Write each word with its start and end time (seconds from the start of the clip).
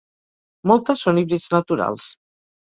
Moltes 0.71 1.05
són 1.09 1.21
híbrids 1.23 1.47
naturals. 1.59 2.11